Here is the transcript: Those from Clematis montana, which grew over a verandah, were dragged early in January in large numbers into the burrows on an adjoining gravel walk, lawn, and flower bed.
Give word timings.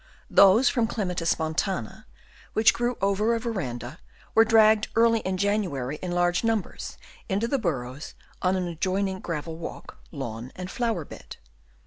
Those 0.31 0.67
from 0.67 0.87
Clematis 0.87 1.37
montana, 1.37 2.07
which 2.53 2.73
grew 2.73 2.97
over 3.03 3.35
a 3.35 3.39
verandah, 3.39 3.99
were 4.33 4.43
dragged 4.43 4.87
early 4.95 5.19
in 5.19 5.37
January 5.37 5.97
in 6.01 6.11
large 6.11 6.43
numbers 6.43 6.97
into 7.29 7.47
the 7.47 7.59
burrows 7.59 8.15
on 8.41 8.55
an 8.55 8.67
adjoining 8.67 9.19
gravel 9.19 9.57
walk, 9.57 9.99
lawn, 10.09 10.51
and 10.55 10.71
flower 10.71 11.05
bed. 11.05 11.35